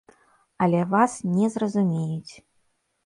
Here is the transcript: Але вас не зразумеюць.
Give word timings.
Але 0.65 0.79
вас 0.95 1.17
не 1.35 1.45
зразумеюць. 1.57 2.33